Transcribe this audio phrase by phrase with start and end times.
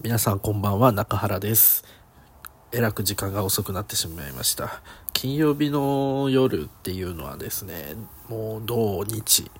[0.00, 1.84] 皆さんこんばんは中原です。
[2.70, 4.80] えらく時間が遅くなってしまいました。
[5.12, 7.96] 金曜日の夜っていうのはですね
[8.28, 9.50] もう土日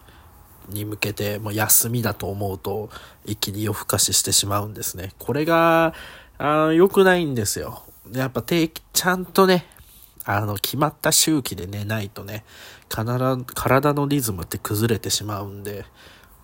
[0.69, 2.88] に向けてもう休みだと思うと
[3.27, 5.12] 一気に夜更かししてしまうんですね。
[5.19, 5.93] これが
[6.39, 7.82] あ良くないんですよ。
[8.12, 9.66] やっぱ定期ちゃんとね
[10.25, 12.45] あの決まった周期で寝ないとね
[12.89, 15.84] 体のリズムって崩れてしまうんで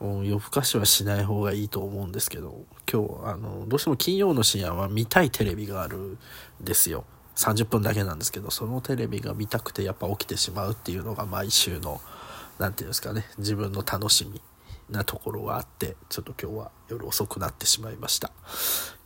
[0.00, 6.18] 夜更かしはしない方がいいと思うんですけど今日あのどうしても金曜の深夜は見たいテレビがあるん
[6.61, 7.04] ですよ。
[7.36, 12.00] 30分だけなんですけどそのテレビが見たくてやっぱ起きてしまうっていうのが毎週の
[12.58, 14.40] 何て言うんですかね自分の楽しみ
[14.90, 18.31] なところがあってちょっと今日は夜遅くなってしまいました。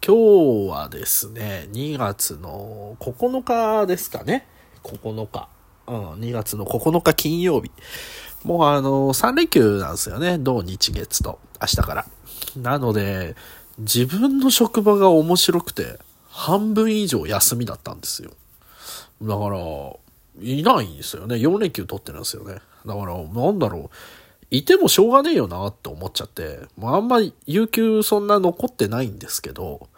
[0.05, 4.47] 今日はですね2月の9日ですかね。
[4.83, 5.49] 9日。
[5.87, 7.71] うん2月の9日金曜日。
[8.45, 10.39] もうあの、3連休なんですよね。
[10.39, 12.07] 土日月と、明日から。
[12.57, 13.37] なので、
[13.79, 15.99] 自分の職場が面白くて、
[16.31, 18.31] 半分以上休みだったんですよ。
[19.23, 19.59] だから、
[20.41, 21.37] いないんですよね。
[21.37, 22.61] 4連休取ってるんですよね。
[22.87, 23.97] だから、なんだろう。
[24.51, 29.89] いてもしょうがねえよなって思っちゃって、もうあんまり有給そんな残ってないんですけど、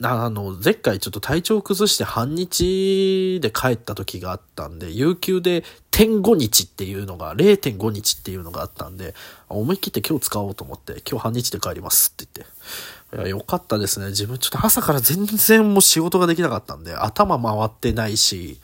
[0.00, 5.64] あの、前回ちょっと体調崩して半日で帰った時があったんで、有給で
[5.98, 9.16] 点5日っていうのが、0.5日っていうのがあったんで、
[9.48, 13.16] 思い切って今日使おうと思って、今日半日で帰りますって言って。
[13.16, 14.06] いや、よかったですね。
[14.10, 18.60] 自分ちょっと朝から全然もう仕事ができなかったんで、頭回ってないし、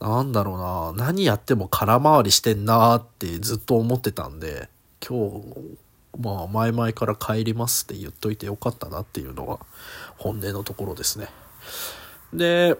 [0.00, 0.56] なんだろ
[0.96, 4.68] うな、何やっても空回りしてんなーってずっと思ってたんで、
[5.08, 9.60] 今日、まあ、前々から帰りますって言っといてよかったなっていうのが
[10.18, 11.28] 本音のところですね。
[12.34, 12.76] で、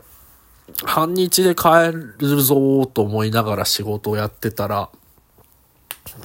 [0.84, 4.90] 半日で帰るぞと思いながら仕事をやってたら、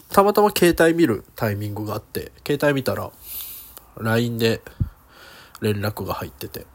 [0.09, 3.11] たまたま携帯見るタイミングがあって、携帯見たら、
[3.97, 4.61] LINE で
[5.61, 6.65] 連絡が入ってて、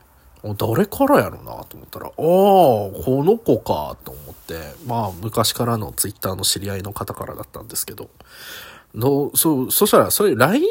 [0.57, 8.11] 誰からやろなと思ったら、ああ、この子かと思って、まあ昔からの Twitter の知り合いの方からだったんですけど、
[8.95, 10.65] の、そう、そしたら、それ LINE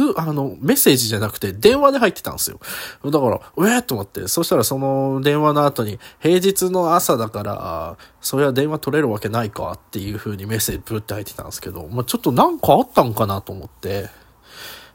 [0.00, 2.60] のね、つ、あの、メッセージじゃなくて電話で入ってたんですよ。
[3.04, 14.10] だから、うえー、と思って、そしたらその電話の後に、平日の朝だから、そりゃ電話取れるわけないかっていう風にメッセージブって入ってたんですけど、まあ、ちょっとなんかあったんかなと思って、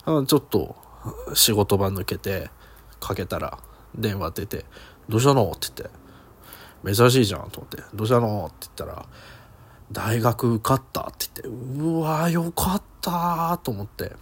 [0.05, 0.75] あちょっと
[1.33, 2.49] 仕事場抜けて、
[2.99, 3.57] かけたら
[3.95, 4.65] 電話出て、
[5.09, 9.05] どうしたのって言って、珍しいじゃんと思って、どうしたのって言ったら、
[9.91, 14.13] 大学受かったって言って、うわよかったと思って。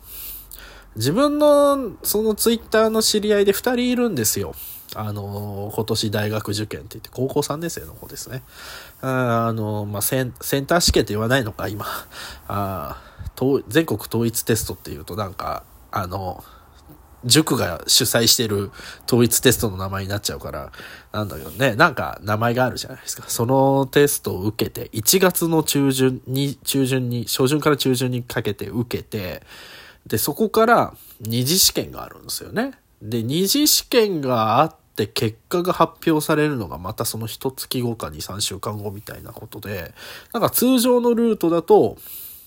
[1.00, 4.54] 自分の、そのツイッターの知り合いで2人いるんですよ。
[4.96, 8.44] あの、今年大学受験って言って、高校3年生の子ですね。
[9.00, 11.86] あの、まあ、セン、センター試験って言わないのか、今。
[12.50, 13.02] あ
[13.70, 16.44] 全国統一テストっていうとなんか、あの、
[17.24, 18.70] 塾が主催してる
[19.08, 20.74] 統一テストの名前になっちゃうから、
[21.14, 23.24] なんだけどね、なんか名前があるじゃないですか。
[23.30, 29.44] そのテストを受けて、1月の中旬に、中旬に、初旬から中旬にかけて受けて、
[30.08, 32.74] で、そこから二次試験があるんですよね。
[33.02, 39.94] で、二次試験があって結果が発表されるのがまたその一月後か2、3週間後みたいなことで、
[40.34, 41.98] なんか通常のルートだと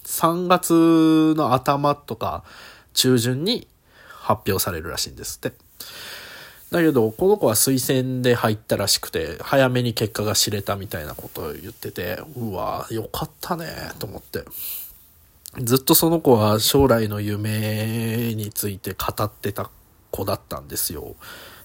[0.04, 2.44] 3月の頭とか
[2.94, 3.66] 中旬に
[4.08, 5.52] 発表されるらしいんですって。
[6.70, 13.66] だけど、この子は推薦で入ったらしくて、早めに結果が知れたみたいなことを言ってて、うわよかったね
[13.98, 14.44] と思って。
[15.58, 19.70] ずっとその子は将来の夢について語ってた
[20.10, 21.14] 子だったんですよ。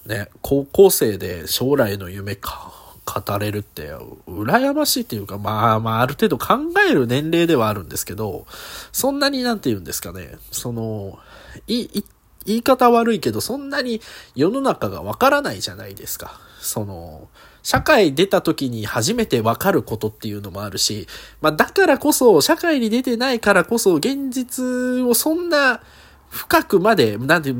[0.05, 2.71] ね、高校生で将来の夢か、
[3.05, 3.93] 語れるって、
[4.27, 6.55] 羨ましいっていうか、まあまあ、ある程度考
[6.89, 8.45] える年齢ではあるんですけど、
[8.91, 11.19] そんなになんて言うんですかね、その、
[11.67, 12.05] い、一、
[12.47, 14.01] 言い方悪いけど、そんなに
[14.35, 16.39] 世の中がわからないじゃないですか。
[16.59, 17.27] その、
[17.61, 21.07] 社会出た時に初めてわかることっていうのもあるし、
[21.41, 25.81] まあだからこそ、社会に出てないからこそ、現実をそんな
[26.29, 27.53] 深くまで、なんて、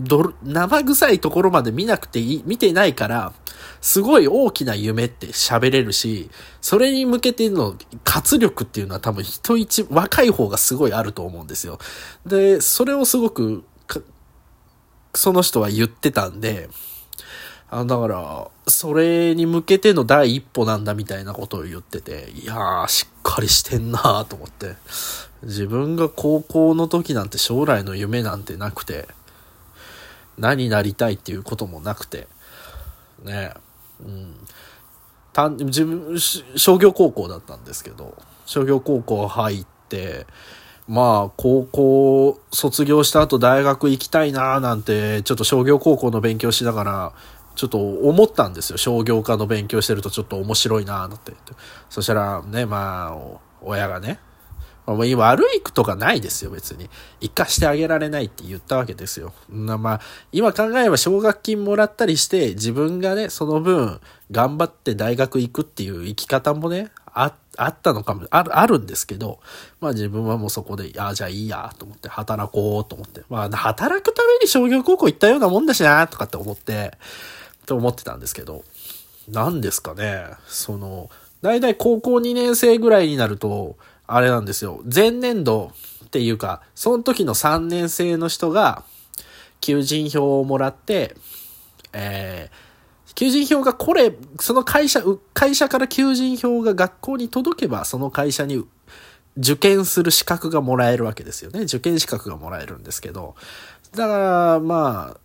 [0.44, 3.34] 生臭いところまで見なくていい、見てないから、
[3.82, 6.30] すごい大きな夢って喋れるし、
[6.62, 11.80] それに向けての活力っていうのは多分人一、若い方がすごいあると思うんですよ。
[12.26, 13.64] で、それをすごく
[15.14, 16.70] その人は言ってたんで、
[17.70, 24.76] あだから、それに向けての第一歩なんだみたいなことを言ってて、いやー、しっかりしてんなーと思って。
[25.44, 29.08] 自分が高校の時なんて将来の夢なんてなくて、
[30.38, 32.28] 何になりたいっていうこともなくて、
[33.24, 33.54] ね、
[34.00, 34.36] うん。
[35.34, 38.16] た自分、商業高校だったんですけど、
[38.46, 40.26] 商業高校入って、
[40.88, 47.14] まあ、高校卒業した後大学行きたいなーなんて、ちょっと商業高校の勉強しながら、
[47.56, 48.78] ちょっと思ったんですよ。
[48.78, 51.34] 商業科の勉強してるとちょっと面白いなーなんて。
[51.90, 53.18] そしたらね、まあ、
[53.62, 54.20] 親がね、
[54.86, 56.90] まあ、悪いことかないですよ、別に。
[57.20, 59.34] 生かしてあげられないって言ったわけですよ。
[59.50, 60.02] まあ、
[60.32, 64.00] 今考えれば奨学金もらったりして、自分がね、その分、
[64.32, 69.40] 頑張って大学行くっていう生き方もね、あって、あったのかも、ある、あるんですけど、
[69.82, 73.24] まあ自分はもうそこで、ああ、じゃあいいや、と思って、働こうと思って。
[73.30, 76.98] まあ、働くために商業高校行ったようなもんだしな、とかって思って、
[77.66, 78.64] と思ってたんですけど、
[79.28, 81.10] 何ですかね、その、
[81.42, 83.76] 大体高校2年生ぐらいになると、
[84.08, 84.82] あれなんですよ。
[84.94, 85.72] 前年度
[86.06, 88.84] っていうか、その時の3年生の人が、
[89.60, 91.16] 求人票をもらって、
[91.94, 92.67] えー、
[93.18, 95.02] 求人票がこれ、その会社、
[95.34, 98.64] 会社から求人票が学校に届けば、その会社に
[99.36, 101.62] 受験する資格がもらえるわけですよね。
[101.62, 103.34] 受験資格がもらえるんですけど。
[103.96, 105.20] だから、まあ、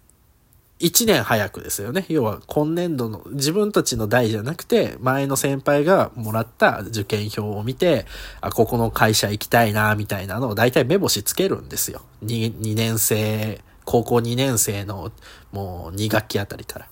[0.81, 2.07] 1年早くですよね。
[2.09, 8.07] 要は今年度の自分たちの代じゃなくて、前の先輩がもらった受験票を見て、
[8.41, 12.01] あ、ここの会社行きたいな、みたいなのを大体目星つけるんですよ。
[12.25, 15.13] 2, 2年生、高校2年生の
[15.53, 16.89] もう2学期あたりから。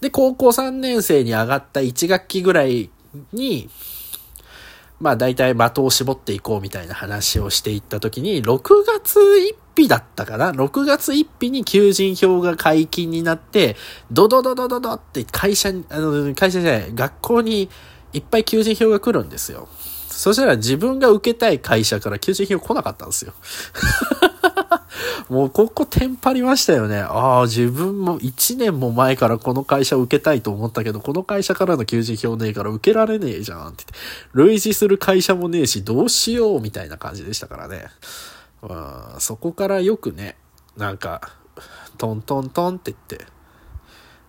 [0.00, 2.90] で、高校3年生に上がった1学期ぐらい
[3.32, 3.68] に、
[5.00, 13.76] まあ大体的を絞っていこうみたいな話をしていった時に、6月1日だったかな ?6 月1日に求人票が解禁になって、
[14.10, 17.68] ドドドドドドって会社に、あの、会社じゃない、学校に
[18.12, 19.68] いっぱい求人票が来るんですよ。
[20.08, 23.34] そしたら自分が受けたい会社から求人票来なかったんですよ。
[25.28, 26.98] もうここテンパりましたよね。
[26.98, 33.92] ああ、自分も1年も前からこの会社を受けたいと思ったけど、この会社からの求人票ねえから受けられねえじゃんってって。
[34.32, 37.86] 類似する会社もねえし、どうしようみたいな感じでしたからね。
[38.62, 40.36] うん、そこからよくね、
[40.76, 41.20] なんか、
[41.98, 43.26] トントントンって言って、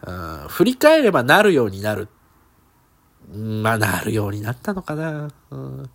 [0.06, 0.12] う
[0.46, 2.08] ん、振り返ればなるようになる。
[3.34, 5.30] まあ、なるようになったのかな。
[5.52, 5.90] うん、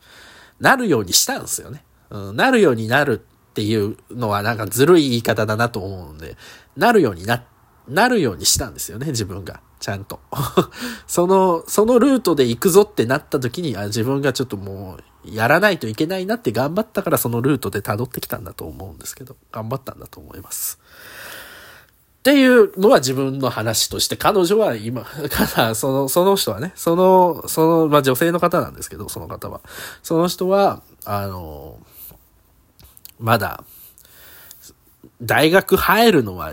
[0.61, 1.85] なるようにしたんですよね。
[2.11, 6.37] うん、なるようになるっていうのはなんかずるい言い方だなと思うんで、
[6.75, 7.45] なるようにな、
[7.87, 9.61] なるようにしたんですよね、自分が。
[9.79, 10.21] ちゃんと。
[11.07, 20.79] その、そのルートで行くぞってなった時に、あ自分がちょっともう、やらないといけないなって頑張ったからそのルートで辿ってきたんだと思うんですけど、頑張ったんだと思います。
[22.21, 29.61] っていうのは自分の話として、彼女は今、 からその、その人はね、その、その、まあ、女性の方なんですけど、その方は。
[30.05, 31.79] その人は、あの、
[33.23, 33.65] まだ、
[35.23, 36.53] 大学入るのは、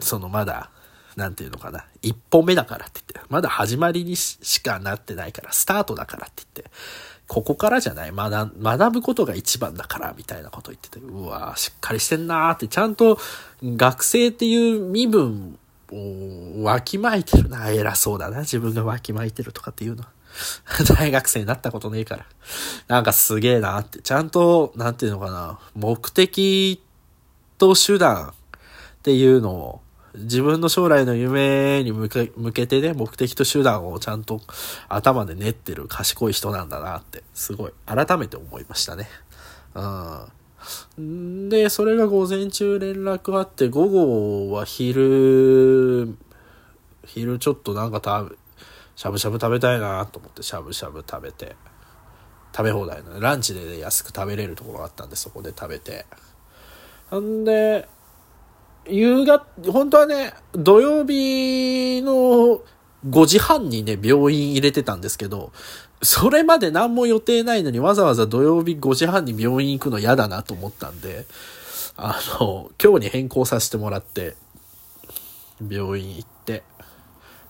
[0.00, 0.70] そのまだ、
[1.16, 6.70] なんていうのかな、一歩目だからって言って、まだ始まりにしかなってないから、スタートだからって言って、
[7.26, 8.12] ここからじゃない。
[8.14, 13.18] 学学ぶことが一番だから、みたいなこと言ってて、うわしっかりしてんなーって、ちゃんと
[13.62, 15.58] 学生っていう身分
[16.62, 17.70] わきまいてるな。
[17.70, 18.40] 偉そうだな。
[18.40, 20.08] 自分がわきまいてるとかっていうのは。
[20.96, 22.26] 大学生になったことねえから。
[22.88, 24.00] なんかすげえなって。
[24.00, 25.58] ちゃんと、なんていうのかな。
[25.74, 26.82] 目的
[27.56, 28.32] と手段っ
[29.02, 29.80] ていうのを
[30.14, 34.40] 自分の将来の夢に向け向けてね、目的と手段をちゃんと
[34.88, 39.08] 頭で練ってる賢い人なんだなって、すごい改めて思いましたね。
[39.74, 40.20] うん。
[40.98, 46.16] で、それが午前中連絡あって、午後は昼、
[47.06, 48.36] 昼ちょっとなんか食べ、
[48.96, 51.54] しゃぶしゃぶ食べたいなと思ってしゃぶしゃぶ食べて、
[52.52, 56.04] 食べ放題の、ランチで、安く食べれるところがあったんで、そこで食べて。
[57.14, 57.88] んで、
[58.88, 62.27] 夕方、本当はね、土曜日の
[63.06, 65.52] 5時半にね、病院入れてたんですけど、
[66.02, 71.26] それまで何も予定ないのにわざわざ土曜日5時半に病院行くの嫌だなと思ったんで、
[71.96, 74.36] あの、今日に変更させてもらって、
[75.68, 76.62] 病院行って、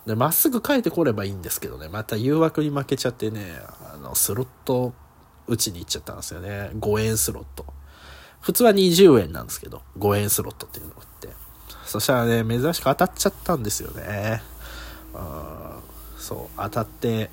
[0.06, 3.60] で、まっすぐ帰ってこればいいんですけどね、また誘惑に負けちゃってね、
[3.92, 4.94] あの、スロット
[5.46, 6.70] 打ちに行っちゃったんですよね。
[6.74, 7.66] 5円スロット。
[8.40, 11.28] 普通は20円なんですけど、5円スロットっていうのがあって。
[11.84, 14.42] そしたらね、珍しく当たっちゃったんですよね。
[15.14, 15.20] うん、
[16.18, 17.30] そう、当たって、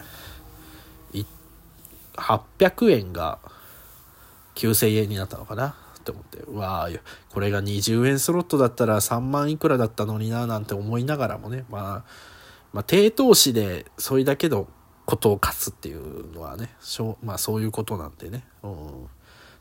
[2.18, 3.40] 800円が
[4.56, 5.76] 9000円になったのかな？
[6.00, 6.90] って思って、うわあ、
[7.30, 12.12] これが20円スロットだったら3万いくらだったのにななんて思いながらもね、まあ、
[12.72, 14.68] まあ、低投資でそれだけの
[15.06, 18.46] ことを勝つっていうのはね、しょまあそういうことなんでね。
[18.64, 19.08] うん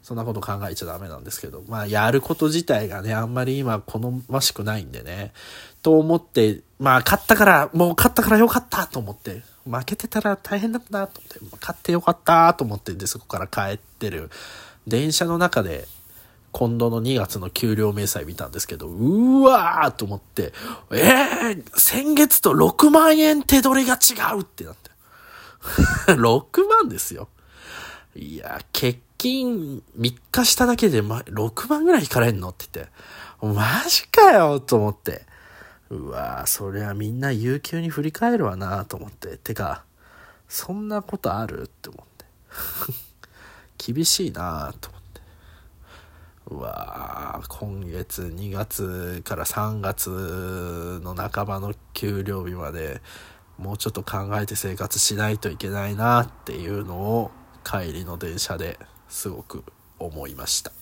[0.04, 5.32] そんなこと考えちゃダメなんですけど、まあ、やること自体がね、あんまり今好ましくないんでね、
[5.82, 14.28] と思って、まあ、勝ったから、もう勝ったからよかったと思って、負けてたら大変だったなと思って、勝ってよかったと思って、で、そこから帰ってる。
[14.86, 15.88] 電車の中で、
[16.52, 20.52] 今度の2月の給料明細見たんですけど、うわーと思って、
[20.92, 24.90] えー、先月と6万円手取りが違うってなって。
[26.12, 27.28] 6万ですよ。
[28.14, 32.50] いや、欠勤3日しただけで、ま、6万ぐらい引かれんの？
[32.50, 32.92] って言って、
[33.40, 35.22] マジかよと思って。
[35.88, 39.38] うわそりゃみんな有給に振り返るわなと思って。
[39.38, 39.84] てか、
[40.46, 41.62] そんなことある？
[41.62, 42.26] って思って。
[43.92, 45.20] 厳しいなと思って。
[46.48, 53.00] うわ今月2月から3月の半ばの給料日まで
[53.56, 57.30] もうちょっと考えて生活しないといけないなっていうのを
[57.64, 58.78] 帰りの電車で
[59.08, 59.64] すごく
[59.98, 60.72] 思いました。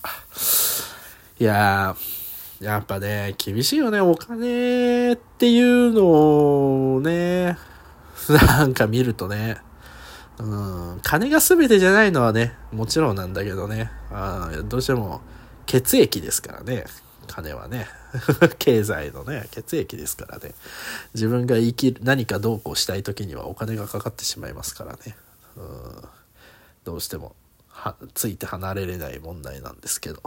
[1.39, 7.57] いやー、やっぱね、厳しいよね、お金っていうのをね、
[8.29, 9.57] なんか見るとね、
[10.39, 15.21] うん、金が全てじゃないのはね、もちろんなんだけどね、あどうしても
[15.65, 16.85] 血液ですからね、
[17.27, 17.87] 金はね。
[18.59, 20.53] 経済のね、血液ですからね。
[21.13, 25.15] 自分が生きる、何かどうこうしたい時にはお金がかかってしまいますからね。
[25.57, 26.03] うん、
[26.83, 27.35] どうしても、
[27.73, 30.21] は、ついて離れれない問題なんですけど。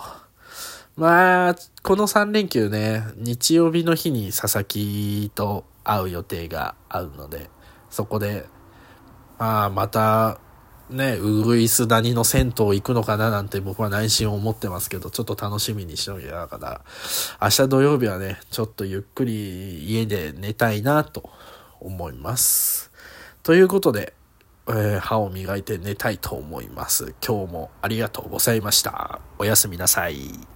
[0.97, 7.50] まあ、この3連休ね、日曜日の日に佐々木と会う予定があるので、
[7.91, 8.47] そこで、
[9.38, 10.41] まあ、また、
[10.91, 16.81] ね、ウグイス谷の銭湯行くのかななんて僕は内心思ってますけど、ちょっと楽しみにしときゃから、
[17.43, 21.29] 明日土曜日はね、ちょっとゆっくり家で寝たいなと
[21.81, 22.93] 思います。
[23.43, 24.15] ということで、
[24.68, 27.14] えー、歯を磨いて寝たいと思います。
[27.26, 29.20] 今日もありがとうございました。
[29.38, 30.56] おやすみなさい。